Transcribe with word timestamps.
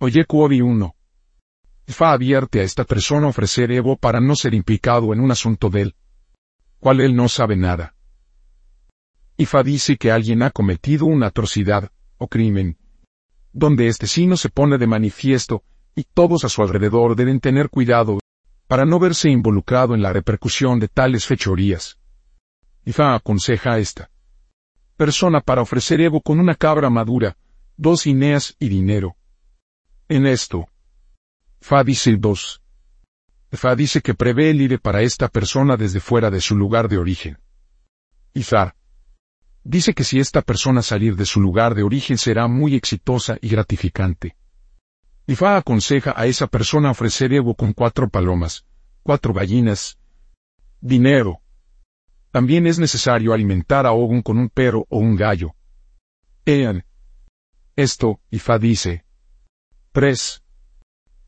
Oye 0.00 0.26
Kuobi 0.26 0.60
1. 0.60 0.94
Fa 1.88 2.12
advierte 2.12 2.60
a 2.60 2.62
esta 2.62 2.84
persona 2.84 3.26
ofrecer 3.26 3.72
Evo 3.72 3.96
para 3.96 4.20
no 4.20 4.36
ser 4.36 4.54
implicado 4.54 5.12
en 5.12 5.18
un 5.18 5.32
asunto 5.32 5.70
de 5.70 5.80
él, 5.82 5.94
cual 6.78 7.00
él 7.00 7.16
no 7.16 7.28
sabe 7.28 7.56
nada. 7.56 7.96
Ifa 9.36 9.64
dice 9.64 9.96
que 9.96 10.12
alguien 10.12 10.44
ha 10.44 10.50
cometido 10.50 11.06
una 11.06 11.26
atrocidad, 11.26 11.90
o 12.16 12.28
crimen, 12.28 12.78
donde 13.52 13.88
este 13.88 14.06
signo 14.06 14.36
se 14.36 14.50
pone 14.50 14.78
de 14.78 14.86
manifiesto, 14.86 15.64
y 15.96 16.04
todos 16.04 16.44
a 16.44 16.48
su 16.48 16.62
alrededor 16.62 17.16
deben 17.16 17.40
tener 17.40 17.68
cuidado, 17.68 18.20
para 18.68 18.84
no 18.84 19.00
verse 19.00 19.30
involucrado 19.30 19.96
en 19.96 20.02
la 20.02 20.12
repercusión 20.12 20.78
de 20.78 20.86
tales 20.86 21.26
fechorías. 21.26 21.98
Ifa 22.84 23.16
aconseja 23.16 23.72
a 23.72 23.78
esta 23.80 24.10
persona 24.96 25.40
para 25.40 25.62
ofrecer 25.62 26.00
Evo 26.00 26.20
con 26.20 26.38
una 26.38 26.54
cabra 26.54 26.88
madura, 26.88 27.36
dos 27.76 28.06
ineas 28.06 28.54
y 28.60 28.68
dinero. 28.68 29.17
En 30.08 30.26
esto, 30.26 30.68
Fa 31.60 31.84
dice 31.84 32.16
dos. 32.16 32.62
Fa 33.52 33.74
dice 33.74 34.00
que 34.00 34.14
prevé 34.14 34.50
el 34.50 34.60
IRE 34.60 34.78
para 34.78 35.02
esta 35.02 35.28
persona 35.28 35.76
desde 35.76 36.00
fuera 36.00 36.30
de 36.30 36.40
su 36.40 36.56
lugar 36.56 36.88
de 36.88 36.98
origen. 36.98 37.38
Fa 38.42 38.74
dice 39.64 39.92
que 39.92 40.04
si 40.04 40.18
esta 40.18 40.40
persona 40.40 40.80
salir 40.80 41.14
de 41.16 41.26
su 41.26 41.40
lugar 41.40 41.74
de 41.74 41.82
origen 41.82 42.16
será 42.16 42.46
muy 42.48 42.74
exitosa 42.74 43.36
y 43.42 43.48
gratificante. 43.48 44.36
Fa 45.26 45.58
aconseja 45.58 46.14
a 46.16 46.26
esa 46.26 46.46
persona 46.46 46.90
ofrecer 46.90 47.32
Evo 47.34 47.54
con 47.54 47.74
cuatro 47.74 48.08
palomas, 48.08 48.64
cuatro 49.02 49.34
gallinas, 49.34 49.98
dinero, 50.80 51.42
también 52.30 52.66
es 52.66 52.78
necesario 52.78 53.32
alimentar 53.32 53.86
a 53.86 53.92
Ogun 53.92 54.22
con 54.22 54.38
un 54.38 54.48
perro 54.48 54.86
o 54.88 54.98
un 54.98 55.16
gallo. 55.16 55.54
Ean. 56.46 56.84
Esto, 57.76 58.20
Ifa 58.30 58.58
dice. 58.58 59.04
3. 59.98 60.44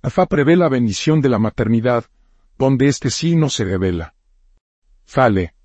Afa 0.01 0.27
prevé 0.27 0.55
la 0.55 0.69
bendición 0.69 1.21
de 1.21 1.29
la 1.29 1.41
maternidad, 1.41 2.05
donde 2.57 2.87
este 2.87 3.11
signo 3.11 3.51
se 3.51 3.65
revela. 3.65 4.15
Fale. 5.05 5.57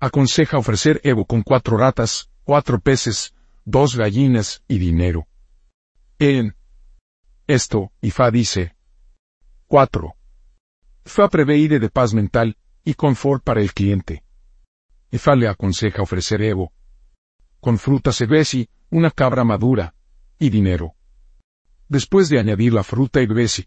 Aconseja 0.00 0.58
ofrecer 0.58 1.00
Evo 1.04 1.24
con 1.24 1.42
cuatro 1.42 1.76
ratas, 1.76 2.28
cuatro 2.42 2.80
peces, 2.80 3.32
dos 3.64 3.94
gallinas 3.94 4.64
y 4.66 4.78
dinero. 4.78 5.28
En. 6.18 6.56
Esto, 7.46 7.92
Ifa 8.00 8.32
dice. 8.32 8.74
4. 9.68 10.16
Fa 11.04 11.28
prevé 11.28 11.58
ide 11.58 11.78
de 11.78 11.90
paz 11.90 12.12
mental 12.12 12.56
y 12.82 12.94
confort 12.94 13.44
para 13.44 13.60
el 13.60 13.72
cliente. 13.72 14.24
Efa 15.12 15.36
le 15.36 15.46
aconseja 15.46 16.02
ofrecer 16.02 16.42
Evo. 16.42 16.72
Con 17.60 17.78
fruta 17.78 18.10
sebesi, 18.10 18.68
una 18.90 19.12
cabra 19.12 19.44
madura. 19.44 19.94
Y 20.40 20.50
dinero 20.50 20.96
después 21.88 22.28
de 22.28 22.38
añadir 22.38 22.72
la 22.72 22.82
fruta 22.82 23.20
y 23.20 23.26
bebesi. 23.26 23.66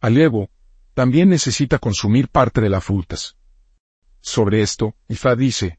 Alevo, 0.00 0.50
también 0.94 1.28
necesita 1.28 1.78
consumir 1.78 2.28
parte 2.28 2.60
de 2.60 2.68
las 2.68 2.84
frutas. 2.84 3.36
Sobre 4.20 4.62
esto, 4.62 4.94
Ifá 5.08 5.34
dice. 5.34 5.78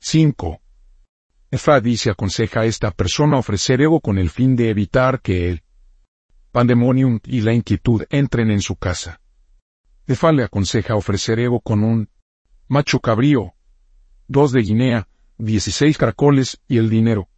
5. 0.00 0.60
Ifá 1.50 1.80
dice 1.80 2.10
aconseja 2.10 2.60
a 2.60 2.64
esta 2.66 2.90
persona 2.90 3.38
ofrecer 3.38 3.80
ego 3.80 4.00
con 4.00 4.18
el 4.18 4.30
fin 4.30 4.56
de 4.56 4.70
evitar 4.70 5.20
que 5.20 5.50
el 5.50 5.62
pandemonium 6.52 7.20
y 7.24 7.40
la 7.42 7.52
inquietud 7.52 8.04
entren 8.10 8.50
en 8.50 8.60
su 8.60 8.76
casa. 8.76 9.20
Ifá 10.06 10.32
le 10.32 10.44
aconseja 10.44 10.96
ofrecer 10.96 11.38
ego 11.38 11.60
con 11.60 11.84
un 11.84 12.08
macho 12.68 13.00
cabrío, 13.00 13.54
dos 14.26 14.52
de 14.52 14.62
Guinea, 14.62 15.08
16 15.38 15.96
caracoles 15.96 16.60
y 16.68 16.78
el 16.78 16.90
dinero. 16.90 17.28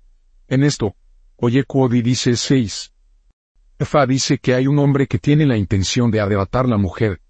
En 0.49 0.65
esto, 0.65 0.97
Oye 1.37 1.65
Cody 1.65 2.03
dice 2.03 2.37
6. 2.37 2.93
Fa 3.85 4.07
dice 4.07 4.39
que 4.39 4.55
hay 4.55 4.67
un 4.67 4.79
hombre 4.79 5.07
que 5.07 5.19
tiene 5.19 5.45
la 5.45 5.57
intención 5.57 6.11
de 6.11 6.21
arrebatar 6.21 6.69
la 6.69 6.79
mujer, 6.79 7.21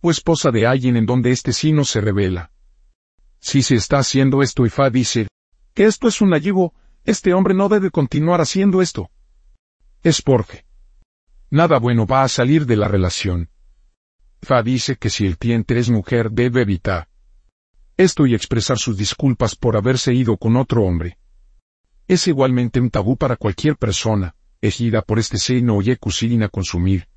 o 0.00 0.10
esposa 0.10 0.50
de 0.50 0.66
alguien 0.66 0.96
en 0.96 1.04
donde 1.04 1.30
este 1.30 1.52
sino 1.52 1.84
se 1.84 2.00
revela. 2.00 2.50
Si 3.40 3.62
se 3.62 3.74
está 3.74 3.98
haciendo 3.98 4.42
esto 4.42 4.64
y 4.64 4.70
Fa 4.70 4.90
dice, 4.90 5.28
que 5.74 5.84
esto 5.84 6.08
es 6.08 6.20
un 6.20 6.32
allego, 6.32 6.74
este 7.04 7.34
hombre 7.34 7.54
no 7.54 7.68
debe 7.68 7.90
continuar 7.90 8.40
haciendo 8.40 8.82
esto. 8.82 9.10
Es 10.02 10.22
porque 10.22 10.64
nada 11.50 11.78
bueno 11.78 12.06
va 12.06 12.22
a 12.22 12.28
salir 12.28 12.66
de 12.66 12.76
la 12.76 12.88
relación. 12.88 13.50
Fa 14.42 14.62
dice 14.62 14.96
que 14.96 15.10
si 15.10 15.26
el 15.26 15.36
tiente 15.36 15.78
es 15.78 15.90
mujer 15.90 16.30
debe 16.30 16.62
evitar 16.62 17.08
esto 17.98 18.26
y 18.26 18.34
expresar 18.34 18.78
sus 18.78 18.96
disculpas 18.96 19.56
por 19.56 19.76
haberse 19.76 20.14
ido 20.14 20.36
con 20.36 20.56
otro 20.56 20.84
hombre. 20.84 21.18
Es 22.06 22.28
igualmente 22.28 22.80
un 22.80 22.90
tabú 22.90 23.16
para 23.16 23.34
cualquier 23.34 23.76
persona 23.76 24.36
ejida 24.60 25.02
por 25.02 25.18
este 25.18 25.38
seno 25.38 25.76
o 25.76 25.82
a 25.82 26.48
consumir. 26.48 27.08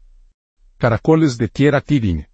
Caracoles 0.78 1.38
de 1.38 1.48
tierra 1.48 1.82
tidin. 1.82 2.28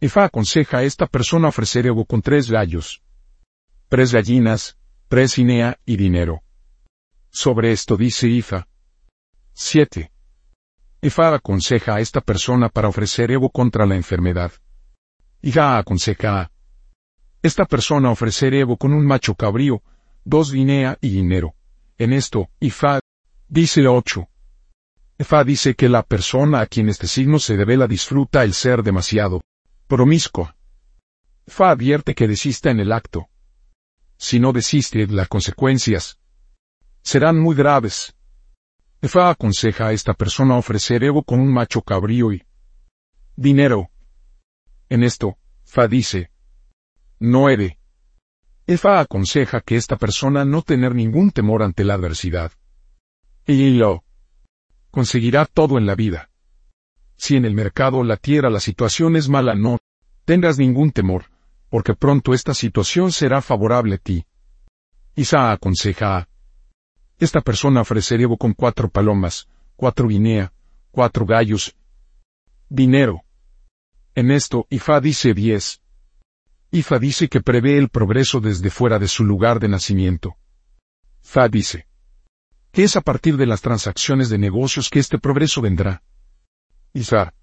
Efa 0.00 0.24
aconseja 0.24 0.78
a 0.78 0.82
esta 0.82 1.06
persona 1.06 1.48
ofrecer 1.48 1.86
ego 1.86 2.04
con 2.04 2.22
tres 2.22 2.50
gallos, 2.50 3.02
tres 3.88 4.12
gallinas, 4.12 4.76
tres 5.08 5.38
inea 5.38 5.78
y 5.84 5.96
dinero. 5.96 6.42
Sobre 7.30 7.72
esto 7.72 7.96
dice 7.96 8.28
Ifa. 8.28 8.66
7. 9.54 10.10
Efa 11.02 11.34
aconseja 11.34 11.96
a 11.96 12.00
esta 12.00 12.20
persona 12.20 12.68
para 12.68 12.88
ofrecer 12.88 13.30
ego 13.30 13.50
contra 13.50 13.86
la 13.86 13.94
enfermedad. 13.94 14.52
Ifa 15.40 15.78
aconseja 15.78 16.40
a 16.40 16.52
esta 17.42 17.64
persona 17.64 18.10
ofrecer 18.10 18.54
Evo 18.54 18.76
con 18.76 18.92
un 18.92 19.04
macho 19.04 19.34
cabrío, 19.34 19.82
dos 20.24 20.52
guinea 20.52 20.96
y 21.00 21.10
dinero. 21.10 21.54
En 21.98 22.12
esto, 22.12 22.48
Ifa, 22.60 23.00
dice 23.52 23.86
8. 23.86 24.26
Ifa 25.18 25.44
dice 25.44 25.74
que 25.74 25.90
la 25.90 26.02
persona 26.02 26.62
a 26.62 26.66
quien 26.66 26.88
este 26.88 27.06
signo 27.06 27.38
se 27.38 27.54
devela 27.54 27.86
disfruta 27.86 28.44
el 28.44 28.54
ser 28.54 28.82
demasiado 28.82 29.42
promiscua. 29.86 30.56
Fa 31.46 31.70
advierte 31.70 32.14
que 32.14 32.26
desista 32.26 32.70
en 32.70 32.80
el 32.80 32.92
acto. 32.92 33.28
Si 34.16 34.40
no 34.40 34.54
desiste, 34.54 35.06
las 35.06 35.28
consecuencias 35.28 36.18
serán 37.02 37.38
muy 37.38 37.54
graves. 37.54 38.16
Fa 39.02 39.28
aconseja 39.28 39.88
a 39.88 39.92
esta 39.92 40.14
persona 40.14 40.56
ofrecer 40.56 41.04
Evo 41.04 41.22
con 41.22 41.38
un 41.38 41.52
macho 41.52 41.82
cabrío 41.82 42.32
y 42.32 42.42
dinero. 43.36 43.90
En 44.88 45.02
esto, 45.02 45.36
Fa 45.64 45.88
dice, 45.88 46.30
9. 47.20 47.78
Efa 48.66 49.00
aconseja 49.00 49.60
que 49.60 49.76
esta 49.76 49.96
persona 49.96 50.46
no 50.46 50.62
tener 50.62 50.94
ningún 50.94 51.32
temor 51.32 51.62
ante 51.62 51.84
la 51.84 51.94
adversidad. 51.94 52.52
Y 53.46 53.70
lo 53.70 54.04
conseguirá 54.90 55.46
todo 55.46 55.78
en 55.78 55.86
la 55.86 55.94
vida. 55.94 56.30
Si 57.16 57.36
en 57.36 57.44
el 57.44 57.54
mercado 57.54 57.98
o 57.98 58.04
la 58.04 58.16
tierra 58.16 58.50
la 58.50 58.60
situación 58.60 59.16
es 59.16 59.28
mala, 59.28 59.54
no 59.54 59.78
tengas 60.24 60.58
ningún 60.58 60.92
temor, 60.92 61.26
porque 61.68 61.94
pronto 61.94 62.34
esta 62.34 62.54
situación 62.54 63.10
será 63.10 63.42
favorable 63.42 63.96
a 63.96 63.98
ti. 63.98 64.26
Isa 65.16 65.50
aconseja 65.50 66.18
a 66.18 66.28
esta 67.18 67.40
persona 67.40 67.80
ofrecer 67.80 68.20
Evo 68.20 68.36
con 68.36 68.52
cuatro 68.52 68.88
palomas, 68.88 69.48
cuatro 69.76 70.08
guinea, 70.08 70.52
cuatro 70.90 71.26
gallos, 71.26 71.76
dinero. 72.68 73.22
En 74.14 74.30
esto, 74.30 74.66
Ifa 74.70 75.00
dice 75.00 75.34
diez. 75.34 75.80
Ifa 76.70 76.98
dice 76.98 77.28
que 77.28 77.40
prevé 77.40 77.78
el 77.78 77.88
progreso 77.88 78.40
desde 78.40 78.70
fuera 78.70 78.98
de 78.98 79.08
su 79.08 79.24
lugar 79.24 79.60
de 79.60 79.68
nacimiento. 79.68 80.36
Fa 81.20 81.48
dice 81.48 81.86
que 82.72 82.84
es 82.84 82.96
a 82.96 83.02
partir 83.02 83.36
de 83.36 83.46
las 83.46 83.60
transacciones 83.60 84.30
de 84.30 84.38
negocios 84.38 84.88
que 84.88 84.98
este 84.98 85.18
progreso 85.18 85.60
vendrá. 85.60 86.02
Isa 86.94 87.34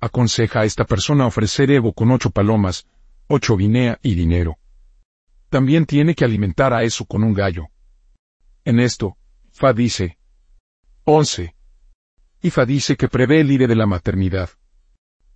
aconseja 0.00 0.60
a 0.60 0.64
esta 0.64 0.84
persona 0.84 1.26
ofrecer 1.26 1.70
Evo 1.70 1.92
con 1.92 2.10
ocho 2.10 2.30
palomas, 2.30 2.86
ocho 3.28 3.56
guinea 3.56 3.98
y 4.02 4.14
dinero. 4.14 4.58
También 5.50 5.86
tiene 5.86 6.14
que 6.14 6.24
alimentar 6.24 6.72
a 6.72 6.82
eso 6.82 7.04
con 7.04 7.22
un 7.22 7.32
gallo. 7.32 7.68
En 8.64 8.80
esto, 8.80 9.16
Fa 9.52 9.72
dice 9.72 10.18
11. 11.04 11.54
Ifa 12.42 12.64
dice 12.64 12.96
que 12.96 13.08
prevé 13.08 13.40
el 13.40 13.52
ire 13.52 13.66
de 13.66 13.76
la 13.76 13.86
maternidad. 13.86 14.50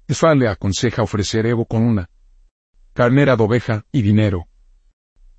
Fa 0.08 0.34
le 0.34 0.48
aconseja 0.48 1.02
ofrecer 1.02 1.46
Evo 1.46 1.66
con 1.66 1.82
una 1.82 2.10
carnera 2.94 3.36
de 3.36 3.42
oveja 3.42 3.86
y 3.92 4.02
dinero. 4.02 4.48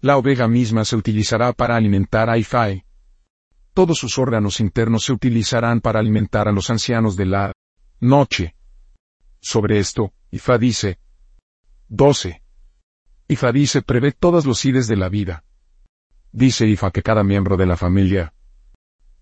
La 0.01 0.17
oveja 0.17 0.47
misma 0.47 0.85
se 0.85 0.95
utilizará 0.95 1.51
para 1.51 1.75
alimentar 1.75 2.29
a 2.29 2.37
Ifai. 2.37 2.84
Todos 3.75 3.97
sus 3.97 4.17
órganos 4.17 4.61
internos 4.61 5.03
se 5.03 5.11
utilizarán 5.11 5.81
para 5.81 5.99
alimentar 5.99 6.47
a 6.47 6.53
los 6.53 6.69
ancianos 6.69 7.17
de 7.17 7.25
la 7.25 7.51
noche. 7.99 8.55
Sobre 9.41 9.79
esto, 9.79 10.13
Ifa 10.31 10.57
dice 10.57 10.97
12. 11.89 12.41
Ifa 13.27 13.51
dice 13.51 13.81
prevé 13.81 14.13
todos 14.13 14.45
los 14.45 14.63
ides 14.63 14.87
de 14.87 14.95
la 14.95 15.09
vida. 15.09 15.43
Dice 16.31 16.65
Ifa 16.65 16.89
que 16.89 17.03
cada 17.03 17.25
miembro 17.25 17.57
de 17.57 17.65
la 17.65 17.75
familia 17.75 18.33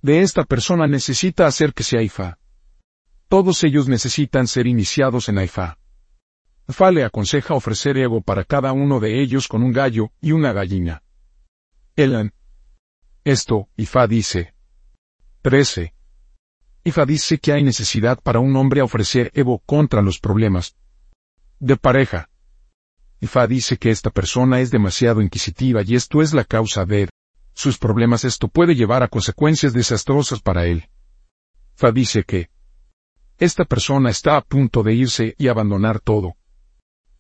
de 0.04 0.22
esta 0.22 0.44
persona 0.44 0.86
necesita 0.86 1.48
hacer 1.48 1.74
que 1.74 1.82
sea 1.82 2.04
Ifa. 2.04 2.38
Todos 3.30 3.64
ellos 3.64 3.88
necesitan 3.88 4.46
ser 4.46 4.68
iniciados 4.68 5.30
en 5.30 5.40
Ifa. 5.40 5.80
Fa 6.68 6.92
le 6.92 7.04
aconseja 7.04 7.56
ofrecer 7.56 7.98
ego 7.98 8.22
para 8.22 8.44
cada 8.44 8.72
uno 8.72 9.00
de 9.00 9.20
ellos 9.20 9.48
con 9.48 9.64
un 9.64 9.74
gallo 9.74 10.12
y 10.22 10.32
una 10.32 10.54
gallina. 10.54 11.02
Elan. 11.96 12.34
Esto, 13.24 13.70
y 13.78 13.86
Fa 13.86 14.06
dice. 14.06 14.54
13. 15.44 15.94
Ifa 16.84 17.06
dice 17.06 17.38
que 17.38 17.54
hay 17.54 17.64
necesidad 17.64 18.20
para 18.22 18.40
un 18.40 18.56
hombre 18.58 18.82
a 18.82 18.84
ofrecer 18.84 19.32
Evo 19.34 19.60
contra 19.60 20.02
los 20.02 20.20
problemas 20.20 20.76
de 21.60 21.78
pareja. 21.78 22.30
Ifa 23.22 23.48
dice 23.48 23.78
que 23.78 23.90
esta 23.90 24.10
persona 24.10 24.60
es 24.60 24.72
demasiado 24.72 25.22
inquisitiva 25.22 25.82
y 25.86 25.96
esto 25.96 26.22
es 26.22 26.34
la 26.34 26.44
causa 26.44 26.86
de 26.86 27.08
sus 27.54 27.78
problemas. 27.78 28.26
Esto 28.26 28.50
puede 28.50 28.76
llevar 28.76 29.04
a 29.04 29.08
consecuencias 29.08 29.72
desastrosas 29.72 30.42
para 30.42 30.66
él. 30.66 30.90
Fa 31.76 31.94
dice 31.94 32.26
que 32.26 32.50
esta 33.38 33.64
persona 33.64 34.10
está 34.10 34.36
a 34.36 34.42
punto 34.42 34.84
de 34.84 34.94
irse 34.94 35.36
y 35.38 35.48
abandonar 35.48 36.02
todo. 36.02 36.36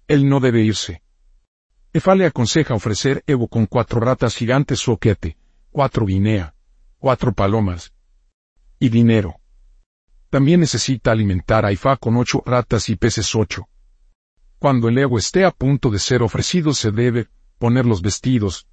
Él 0.09 0.27
no 0.27 0.41
debe 0.41 0.61
irse. 0.61 1.01
Efa 1.93 2.15
le 2.15 2.25
aconseja 2.25 2.73
ofrecer 2.73 3.23
Evo 3.25 3.47
con 3.47 3.65
cuatro 3.65 4.01
ratas 4.01 4.35
gigantes 4.35 4.79
soquete, 4.79 5.37
cuatro 5.73 6.05
guinea, 6.05 6.53
cuatro 6.99 7.33
palomas 7.33 7.93
y 8.79 8.89
dinero. 8.89 9.39
También 10.29 10.59
necesita 10.59 11.11
alimentar 11.11 11.65
a 11.65 11.71
Ifa 11.71 11.97
con 11.97 12.15
ocho 12.15 12.43
ratas 12.45 12.89
y 12.89 12.95
peces 12.95 13.33
ocho. 13.35 13.67
Cuando 14.59 14.87
el 14.87 14.97
ego 14.97 15.17
esté 15.17 15.43
a 15.43 15.51
punto 15.51 15.89
de 15.89 15.99
ser 15.99 16.21
ofrecido 16.21 16.73
se 16.73 16.91
debe 16.91 17.27
poner 17.57 17.85
los 17.85 18.01
vestidos 18.01 18.67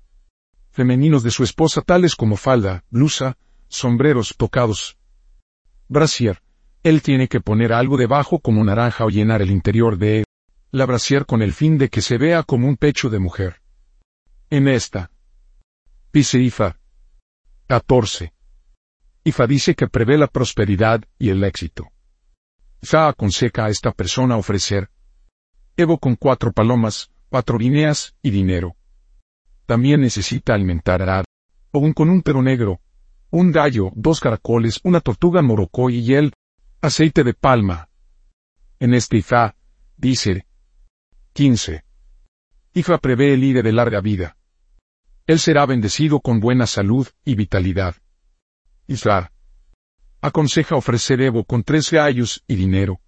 femeninos 0.71 1.23
de 1.23 1.31
su 1.31 1.43
esposa 1.43 1.81
tales 1.81 2.15
como 2.15 2.37
falda, 2.37 2.85
blusa, 2.91 3.37
sombreros 3.69 4.35
tocados, 4.37 4.99
brasier. 5.89 6.43
Él 6.83 7.03
tiene 7.03 7.29
que 7.29 7.41
poner 7.41 7.73
algo 7.73 7.97
debajo 7.97 8.39
como 8.39 8.63
naranja 8.63 9.05
o 9.05 9.11
llenar 9.11 9.43
el 9.43 9.51
interior 9.51 9.99
de 9.99 10.25
la 10.71 10.87
brasier 10.87 11.27
con 11.27 11.43
el 11.43 11.53
fin 11.53 11.79
de 11.79 11.89
que 11.89 12.01
se 12.03 12.19
vea 12.19 12.43
como 12.43 12.69
un 12.69 12.77
pecho 12.77 13.11
de 13.11 13.19
mujer. 13.19 13.61
En 14.51 14.69
esta. 14.69 15.11
Dice 16.13 16.39
Ifa. 16.39 16.80
14. 17.71 18.33
Ifa 19.23 19.47
dice 19.47 19.77
que 19.77 19.87
prevé 19.87 20.19
la 20.19 20.27
prosperidad 20.27 21.05
y 21.21 21.29
el 21.29 21.45
éxito. 21.45 21.87
Ifa 22.83 23.07
aconseja 23.07 23.67
a 23.67 23.69
esta 23.69 23.93
persona 23.93 24.37
ofrecer 24.37 24.91
Evo 25.77 25.99
con 25.99 26.17
cuatro 26.17 26.51
palomas, 26.53 27.13
cuatro 27.29 27.59
guineas 27.59 28.17
y 28.23 28.31
dinero. 28.31 28.75
También 29.67 30.01
necesita 30.01 30.53
alimentar 30.53 31.09
a 31.09 31.23
un 31.71 31.93
con 31.93 32.11
un 32.11 32.23
perro 32.23 32.43
negro, 32.43 32.81
un 33.31 33.53
gallo, 33.53 33.93
dos 33.95 34.19
caracoles, 34.19 34.81
una 34.83 35.01
tortuga 35.01 35.41
morocoy 35.41 36.01
y 36.01 36.15
el 36.15 36.33
aceite 36.81 37.23
de 37.23 37.35
palma. 37.35 37.89
En 38.81 38.95
este 38.95 39.19
Ifa, 39.19 39.55
dice 39.97 40.45
15. 41.35 41.85
Ifa 42.75 42.99
prevé 42.99 43.35
el 43.35 43.45
ire 43.45 43.63
de 43.63 43.71
larga 43.71 44.01
vida. 44.01 44.37
Él 45.31 45.39
será 45.39 45.65
bendecido 45.65 46.19
con 46.19 46.41
buena 46.41 46.67
salud 46.67 47.07
y 47.25 47.37
vitalidad. 47.37 47.95
Isra. 48.89 49.31
Aconseja 50.21 50.75
ofrecer 50.75 51.21
Evo 51.21 51.45
con 51.45 51.63
tres 51.63 51.89
gallos 51.93 52.43
y 52.49 52.57
dinero. 52.57 53.01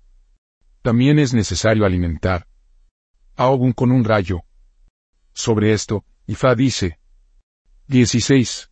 También 0.83 1.19
es 1.19 1.35
necesario 1.35 1.85
alimentar 1.85 2.47
a 3.35 3.51
con 3.75 3.91
un 3.91 4.05
rayo. 4.05 4.43
Sobre 5.33 5.73
esto, 5.73 6.05
Ifa 6.29 6.55
dice 6.55 7.01
16. 7.89 8.71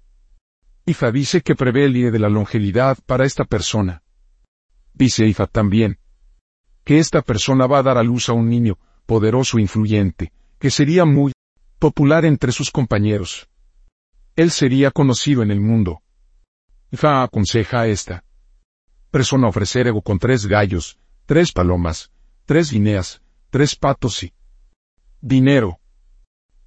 Ifa 0.87 1.11
dice 1.11 1.41
que 1.41 1.57
prevé 1.57 1.87
el 1.87 1.95
día 1.95 2.13
de 2.13 2.21
la 2.21 2.29
longevidad 2.29 2.99
para 3.05 3.25
esta 3.25 3.45
persona. 3.45 4.05
Dice 4.95 5.27
Ifa 5.27 5.49
también 5.49 5.99
que 6.85 7.01
esta 7.01 7.21
persona 7.21 7.67
va 7.67 7.79
a 7.79 7.83
dar 7.83 7.99
a 7.99 8.05
luz 8.05 8.29
a 8.29 8.33
un 8.33 8.49
niño 8.49 8.79
poderoso 9.07 9.59
e 9.59 9.63
influyente, 9.63 10.33
que 10.61 10.71
sería 10.71 11.05
muy 11.05 11.33
popular 11.81 12.27
entre 12.27 12.53
sus 12.53 12.71
compañeros. 12.71 13.49
Él 14.37 14.51
sería 14.51 14.91
conocido 14.91 15.43
en 15.43 15.51
el 15.51 15.61
mundo. 15.61 16.03
Ifa 16.93 17.23
aconseja 17.23 17.81
a 17.81 17.87
esta 17.89 18.25
persona 19.11 19.49
ofrecer 19.49 19.89
ego 19.89 20.03
con 20.03 20.19
tres 20.19 20.47
gallos, 20.47 20.99
tres 21.27 21.51
palomas, 21.51 22.13
tres 22.45 22.71
guineas, 22.71 23.23
tres 23.49 23.75
patos 23.75 24.23
y 24.23 24.33
dinero. 25.21 25.81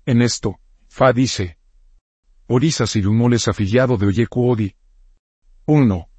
En 0.06 0.22
esto, 0.22 0.60
Fa 0.90 1.14
dice, 1.14 1.58
Orisas 2.48 2.96
y 2.96 3.06
Humoles 3.06 3.48
afiliado 3.48 3.98
de 3.98 4.08
Oyeku 4.08 4.50
Odi. 4.50 4.76
1. 5.66 6.10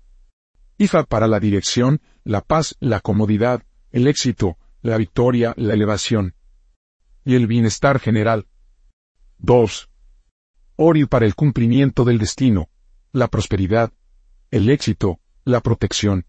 IFA 0.78 1.04
para 1.04 1.26
la 1.26 1.40
dirección, 1.40 2.00
la 2.22 2.40
paz, 2.40 2.76
la 2.80 3.00
comodidad, 3.00 3.62
el 3.90 4.06
éxito, 4.06 4.56
la 4.82 4.96
victoria, 4.96 5.52
la 5.56 5.74
elevación 5.74 6.34
y 7.24 7.34
el 7.34 7.46
bienestar 7.46 7.98
general. 7.98 8.46
2. 9.44 9.90
Ori 10.76 11.04
para 11.04 11.26
el 11.26 11.34
cumplimiento 11.34 12.04
del 12.04 12.16
destino, 12.18 12.70
la 13.12 13.28
prosperidad, 13.28 13.92
el 14.50 14.70
éxito, 14.70 15.20
la 15.44 15.60
protección, 15.60 16.24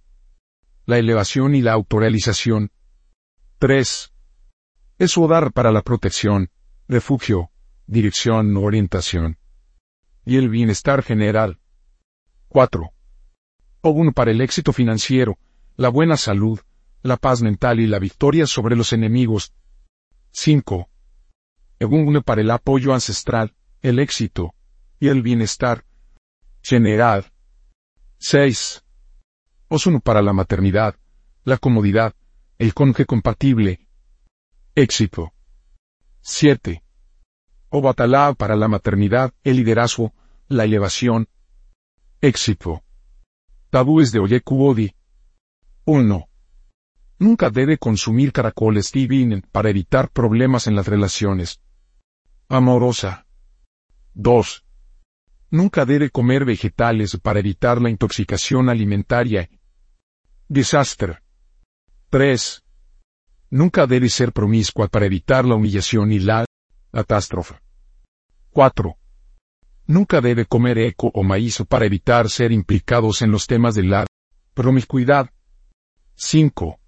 la 0.86 0.98
elevación 0.98 1.56
y 1.56 1.62
la 1.62 1.72
autorrealización. 1.72 2.72
3. 3.60 4.14
Es 5.00 5.18
Odar 5.18 5.54
para 5.54 5.72
la 5.72 5.82
protección, 5.82 6.50
refugio, 6.90 7.52
dirección, 7.88 8.58
orientación 8.58 9.38
y 10.26 10.36
el 10.36 10.50
bienestar 10.50 11.02
general. 11.02 11.60
4. 12.50 12.92
Ogun 13.80 14.12
para 14.12 14.32
el 14.32 14.42
éxito 14.42 14.74
financiero, 14.74 15.38
la 15.78 15.88
buena 15.88 16.18
salud, 16.18 16.60
la 17.02 17.16
paz 17.16 17.42
mental 17.42 17.80
y 17.80 17.88
la 17.88 18.00
victoria 18.00 18.46
sobre 18.46 18.76
los 18.76 18.92
enemigos. 18.92 19.54
5. 20.32 20.90
Ogun 21.82 22.22
para 22.24 22.42
el 22.42 22.52
apoyo 22.52 22.94
ancestral, 22.94 23.54
el 23.82 24.00
éxito 24.00 24.54
y 25.00 25.10
el 25.10 25.22
bienestar 25.22 25.86
general. 26.62 27.32
6. 28.18 28.84
Osun 29.68 30.02
para 30.02 30.22
la 30.22 30.34
maternidad, 30.34 30.96
la 31.44 31.58
comodidad, 31.58 32.16
el 32.58 32.74
conje 32.74 33.06
compatible. 33.06 33.88
Éxito. 34.74 35.34
7. 36.22 36.82
Obatalá 37.70 38.34
para 38.34 38.56
la 38.56 38.68
maternidad, 38.68 39.34
el 39.44 39.58
liderazgo, 39.58 40.14
la 40.48 40.64
elevación. 40.64 41.28
Éxito. 42.22 42.84
Tabúes 43.70 44.12
de 44.12 44.20
Oyekuodi. 44.20 44.96
1. 45.84 46.30
Nunca 47.20 47.50
debe 47.50 47.78
consumir 47.78 48.32
caracoles 48.32 48.92
divinen 48.92 49.42
para 49.52 49.70
evitar 49.70 50.10
problemas 50.10 50.68
en 50.68 50.76
las 50.76 50.88
relaciones. 50.88 51.62
Amorosa. 52.48 53.26
2. 54.14 54.64
Nunca 55.50 55.84
debe 55.84 56.12
comer 56.12 56.46
vegetales 56.46 57.18
para 57.18 57.40
evitar 57.40 57.82
la 57.82 57.90
intoxicación 57.90 58.70
alimentaria. 58.70 59.50
Desastre. 60.48 61.24
3. 62.12 62.64
Nunca 63.50 63.88
debe 63.88 64.10
ser 64.10 64.32
promiscua 64.32 64.88
para 64.88 65.08
evitar 65.08 65.44
la 65.44 65.56
humillación 65.56 66.12
y 66.12 66.20
la 66.20 66.46
catástrofe. 66.92 67.56
4. 68.52 68.96
Nunca 69.88 70.22
debe 70.22 70.46
comer 70.46 70.78
eco 70.78 71.10
o 71.16 71.24
maíz 71.24 71.64
para 71.68 71.86
evitar 71.86 72.30
ser 72.30 72.52
implicados 72.52 73.24
en 73.24 73.32
los 73.32 73.48
temas 73.48 73.74
de 73.74 73.84
la 73.84 74.06
promiscuidad. 74.54 75.32
5. 76.14 76.80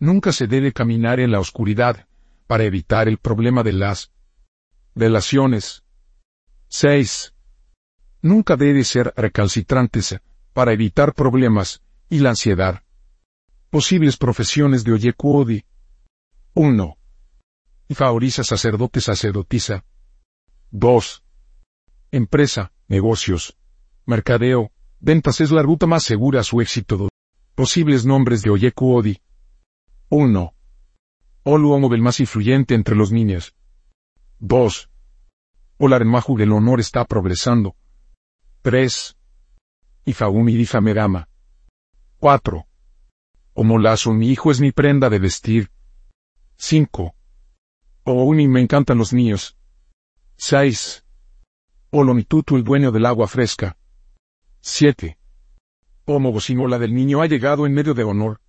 Nunca 0.00 0.32
se 0.32 0.48
debe 0.48 0.72
caminar 0.72 1.20
en 1.20 1.30
la 1.30 1.38
oscuridad 1.38 2.08
para 2.48 2.64
evitar 2.64 3.06
el 3.06 3.18
problema 3.18 3.62
de 3.62 3.72
las 3.72 4.13
relaciones. 4.94 5.84
6. 6.68 7.34
Nunca 8.22 8.56
debe 8.56 8.84
ser 8.84 9.12
recalcitrantes 9.16 10.20
para 10.52 10.72
evitar 10.72 11.14
problemas 11.14 11.82
y 12.08 12.20
la 12.20 12.30
ansiedad. 12.30 12.82
Posibles 13.70 14.16
profesiones 14.16 14.84
de 14.84 14.92
Oyekuodi. 14.92 15.64
1. 16.54 16.96
Favoriza 17.90 18.44
sacerdote 18.44 19.00
sacerdotisa. 19.00 19.84
2. 20.70 21.24
Empresa, 22.12 22.72
negocios, 22.88 23.56
mercadeo, 24.06 24.70
ventas 25.00 25.40
es 25.40 25.50
la 25.50 25.62
ruta 25.62 25.86
más 25.86 26.04
segura 26.04 26.40
a 26.40 26.44
su 26.44 26.60
éxito. 26.60 27.08
Posibles 27.54 28.04
nombres 28.04 28.42
de 28.42 28.50
Oyeku 28.50 28.94
Odi. 28.94 29.20
1. 30.08 30.54
Olu 31.44 31.94
el 31.94 32.02
más 32.02 32.20
influyente 32.20 32.74
entre 32.74 32.96
los 32.96 33.12
niños. 33.12 33.54
2. 34.40 34.90
Olarenmahu 35.78 36.36
del 36.36 36.52
honor 36.52 36.80
está 36.80 37.04
progresando. 37.04 37.76
3. 38.62 39.16
Ifaumi 40.06 40.52
Ifa 40.54 40.80
Megama. 40.80 41.28
4. 42.18 42.66
Omolazo 43.54 44.12
mi 44.12 44.30
hijo 44.30 44.50
es 44.50 44.60
mi 44.60 44.72
prenda 44.72 45.10
de 45.10 45.18
vestir. 45.18 45.70
5. 46.56 47.14
Ouni 48.04 48.48
me 48.48 48.60
encantan 48.60 48.98
los 48.98 49.12
niños. 49.12 49.56
6. 50.36 51.04
Olomitutu 51.90 52.56
el 52.56 52.64
dueño 52.64 52.90
del 52.90 53.06
agua 53.06 53.28
fresca. 53.28 53.76
7. 54.60 55.18
la 56.06 56.78
del 56.78 56.94
niño 56.94 57.22
ha 57.22 57.26
llegado 57.26 57.66
en 57.66 57.74
medio 57.74 57.94
de 57.94 58.04
honor. 58.04 58.40